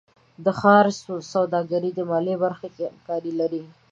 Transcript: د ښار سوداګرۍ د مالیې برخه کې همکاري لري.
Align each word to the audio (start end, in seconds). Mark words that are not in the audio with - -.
د 0.45 0.47
ښار 0.59 0.85
سوداګرۍ 1.33 1.91
د 1.95 1.99
مالیې 2.09 2.35
برخه 2.43 2.67
کې 2.75 2.83
همکاري 2.91 3.31
لري. 3.39 3.63